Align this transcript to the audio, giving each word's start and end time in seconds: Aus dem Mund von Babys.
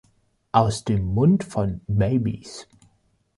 Aus 0.51 0.83
dem 0.83 1.05
Mund 1.13 1.43
von 1.43 1.81
Babys. 1.85 2.67